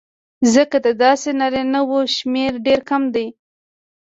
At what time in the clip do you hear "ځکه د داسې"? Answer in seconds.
0.53-1.29